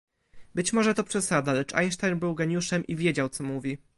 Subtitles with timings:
[0.55, 3.77] Być może to przesada, lecz Einstein był geniuszem i wiedział co mówi